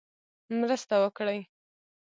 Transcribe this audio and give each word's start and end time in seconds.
مرسته 0.59 0.95
وکړي. 1.03 1.39